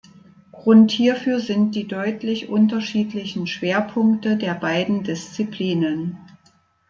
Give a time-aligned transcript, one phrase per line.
[0.51, 6.17] Grund hierfür sind die deutlich unterschiedlichen Schwerpunkte der beiden Disziplinen.